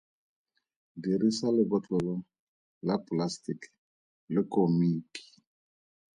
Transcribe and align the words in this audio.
Dirisa 1.01 1.47
lebotlolo 1.55 2.15
la 2.87 2.95
polasetiki 3.05 3.67
le 4.33 4.41
komiki. 4.53 5.21